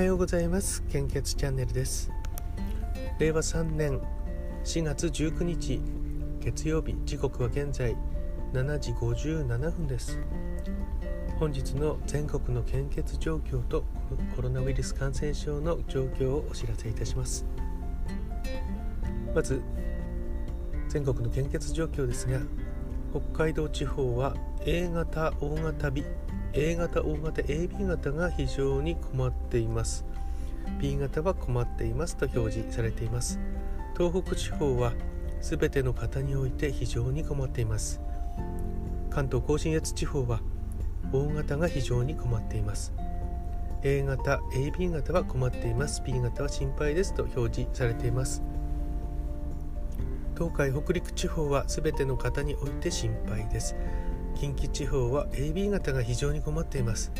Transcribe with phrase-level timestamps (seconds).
[0.00, 0.82] はようございます。
[0.90, 2.10] 献血チャンネルです。
[3.18, 4.00] 令和3年
[4.64, 5.78] 4月19日
[6.40, 7.94] 月曜日時刻は現在
[8.54, 10.18] 7時57分です。
[11.38, 13.84] 本日の全国の献血状況と
[14.34, 17.44] コロナウイルス感染症の状況をお知らせいたします。
[19.34, 19.60] まず
[20.88, 22.40] 全国の献血状況ですが
[23.10, 26.06] 北海道地方は A 型大型 B
[26.52, 30.04] A 型大型 AB 型が非常に困っています。
[30.80, 33.38] B 型は困っていますと表示されています。
[33.96, 34.92] 東北地方は
[35.40, 38.00] 全ての方において非常に困っています。
[39.10, 40.40] 関東甲信越地方は
[41.12, 42.92] O 型が非常に困っています。
[43.82, 46.02] A 型 AB 型は困っています。
[46.04, 48.42] B 型は心配ですと表示されています。
[50.36, 53.76] 東海北陸地方は全ての方において心配です。
[54.40, 57.12] 近畿地方は AB 型が非常に困っています。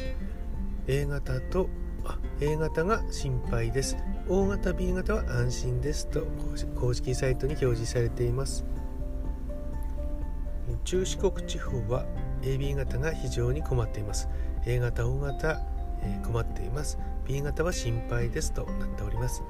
[0.86, 1.68] A 型と
[2.02, 3.98] あ A 型が心配です。
[4.26, 6.26] O 型 B 型は安心ですと
[6.80, 8.64] 公式サイトに表示されています。
[10.84, 12.06] 中四国地方は
[12.40, 14.26] AB 型が非常に困っています。
[14.64, 15.60] A 型 O 型、
[16.02, 16.98] えー、困っています。
[17.26, 19.42] B 型は心配ですとなっております。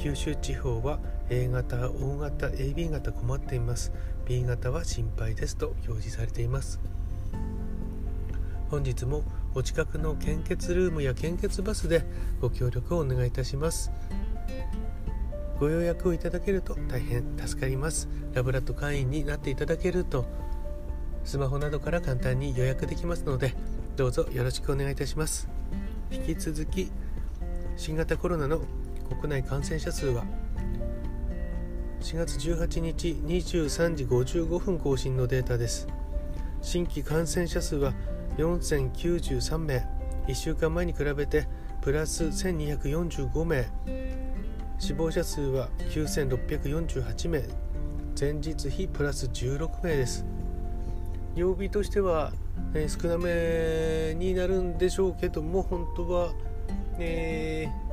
[0.00, 0.98] 九州地方は
[1.28, 3.92] A 型 O 型 AB 型困っています。
[4.26, 6.80] B 型は心配ですと表示されています。
[8.70, 12.02] 本日もお近くの献血ルームや献血バスで
[12.40, 13.92] ご協力をお願いいたします。
[15.58, 18.08] ご予約をいただけると大変助かります。
[18.32, 20.24] ラブラット会員になっていただけると
[21.24, 23.54] スマホなどから簡単に予約できますので
[23.96, 25.46] どうぞよろしくお願いいたします。
[26.10, 26.90] 引き続き
[27.76, 28.62] 新型コロナの
[29.10, 30.24] 国内感染者数は
[32.00, 35.86] 4月18日23時55分更新のデータです。
[36.62, 37.92] 新規感染者数は
[38.38, 39.86] 4093名。
[40.26, 41.46] 1週間前に比べて
[41.82, 43.66] プラス1245名。
[44.78, 47.42] 死亡者数は9648名。
[48.18, 50.24] 前日比プラス16名です。
[51.34, 52.32] 曜日としては、
[52.74, 56.32] えー、少なめになるんでしょうけども本当は、
[56.98, 57.89] えー、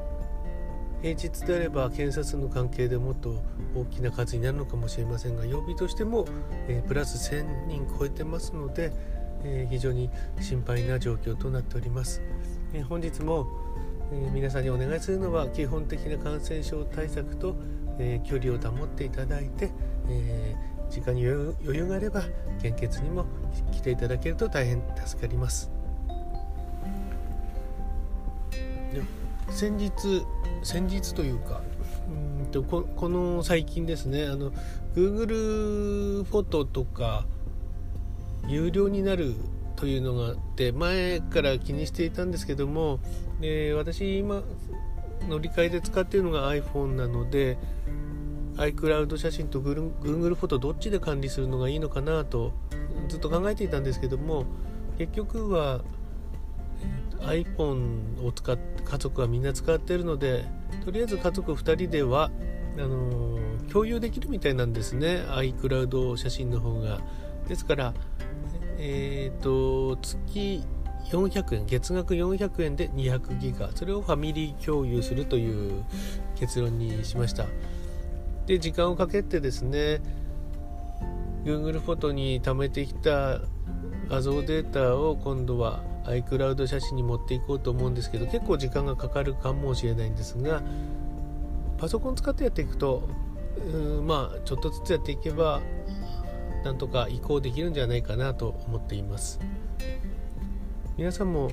[1.01, 3.43] 平日であれば検察の関係でもっと
[3.75, 6.25] 大きな数になるのかもしれませんが曜日としても、
[6.67, 8.91] えー、プラス1000人超えてますので、
[9.43, 10.09] えー、非常に
[10.41, 12.21] 心配な状況となっております、
[12.73, 13.47] えー、本日も、
[14.11, 17.55] え皆さんにお願いするのは基本的な感染症対策と、
[17.99, 19.71] え距離を保っていただいて、
[20.09, 20.55] え
[20.89, 22.23] 時間に余裕があれば
[22.61, 23.25] 献血にも
[23.71, 25.76] 来ていただけると大変助かります。
[29.49, 29.91] 先日
[30.63, 31.61] 先日というか
[32.09, 34.51] うんとここの最近ですねあの
[34.95, 37.25] Google フォトとか
[38.47, 39.35] 有料になる
[39.75, 42.99] というのがあって前から気にしていたんですけども、
[43.41, 44.41] えー、私今
[45.29, 47.57] 乗り換えで使っているのが iPhone なので
[48.55, 52.53] iCloud 写真と Google フォトどっちで管理するのがいいのかなと
[53.07, 54.45] ずっと考えていたんですけども
[54.97, 55.81] 結局は
[57.19, 60.45] iPhone を使って家族はみんな使ってるので
[60.85, 62.31] とりあえず家族2人では
[62.77, 63.39] あの、
[63.71, 65.23] 共有できるみたいなんですね。
[65.29, 66.99] iCloud 写真の方が。
[67.47, 67.93] ですから
[68.77, 70.63] えっ、ー、と月
[71.11, 73.71] 400円月額400円で200ギガ。
[73.73, 75.83] それをファミリー共有するという
[76.35, 77.45] 結論にしました。
[78.45, 80.01] で時間をかけてですね
[81.47, 83.39] Google フォトに貯めてきた
[84.09, 90.61] 画像データを今度は iCloud 写真に持っていこうと思うんですけど結構時間がかかるかもしれないんですが
[91.77, 93.07] パソコン使ってやっていくと
[94.03, 95.61] まあちょっとずつやっていけば
[96.65, 99.39] なんとか移行できるんじゃないかなと思っています。
[100.97, 101.51] 皆さんも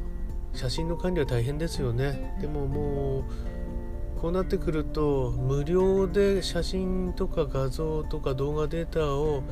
[0.54, 2.36] 写真の管理は大変ですよね。
[2.40, 3.24] でももう
[4.20, 9.42] こうなってくると無料で写真とか画像とか動画データを、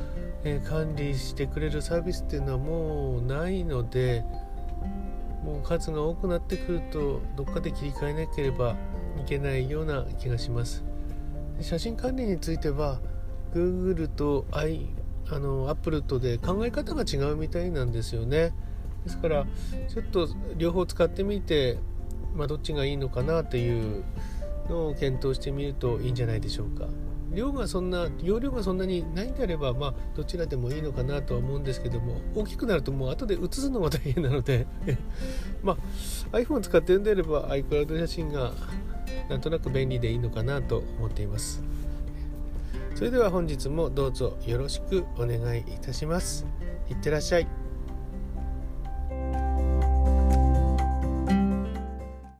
[0.45, 4.23] え管理してくれるサービスっていうのはもうないので
[5.43, 8.75] もう数が多くなってくるとどっかで切り替えなければ
[9.21, 10.83] いけないような気がします。
[11.61, 12.99] 写真管理については
[13.53, 14.87] Google と i
[15.29, 18.53] あの Apple とで考え方が違うみたいなんですよね。
[19.03, 19.45] ですから
[19.89, 21.77] ちょっと両方使ってみて、
[22.35, 24.03] まあ、どっちがいいのかなっていう
[24.69, 26.87] のを検討してみるといいんじゃないでしょうか。
[27.33, 34.67] 量がそんな容量がそんなにないんであればまあどちらでもいいのかなとは思うんですけども大きくなるともう後で写すのが大変なので
[35.63, 35.77] ま
[36.31, 38.53] あ iPhone 使ってるんであれば iCloud 写真が
[39.29, 41.63] なんとなく便利でいいのかなと思っています。
[42.95, 46.45] それでは本日もどうぞよろしくお願いいたします。
[46.89, 47.62] いってらっしゃい。